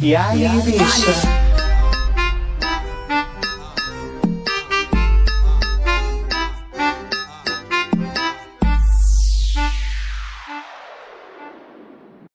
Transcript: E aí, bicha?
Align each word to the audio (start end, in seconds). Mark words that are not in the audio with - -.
E 0.00 0.14
aí, 0.14 0.48
bicha? 0.62 1.55